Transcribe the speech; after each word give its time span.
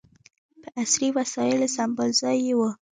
په 0.61 0.69
عصري 0.81 1.09
وسایلو 1.17 1.67
سمبال 1.75 2.09
ځای 2.21 2.37
یې 2.47 2.53
و. 2.57 2.61